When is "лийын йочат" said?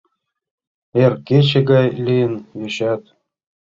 2.05-3.03